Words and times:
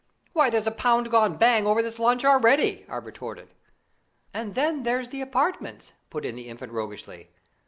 "Why, 0.33 0.49
there's 0.49 0.65
a 0.65 0.71
pound 0.71 1.11
gone 1.11 1.37
bang 1.37 1.67
over 1.67 1.83
this 1.83 1.99
lunch 1.99 2.25
already!" 2.25 2.87
I 2.89 2.95
retorted. 2.95 3.49
"And 4.33 4.55
then 4.55 4.81
there's 4.81 5.09
the 5.09 5.21
apartments," 5.21 5.93
put 6.09 6.25
in 6.25 6.35
the 6.35 6.47
Infant 6.49 6.71
roguishly. 6.71 7.29